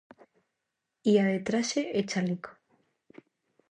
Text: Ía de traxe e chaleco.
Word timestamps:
Ía 1.13 1.23
de 1.31 1.39
traxe 1.47 1.81
e 1.97 1.99
chaleco. 2.09 2.51